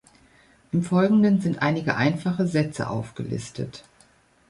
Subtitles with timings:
[0.71, 3.83] Im Folgenden sind einige einfache Sätze aufgelistet.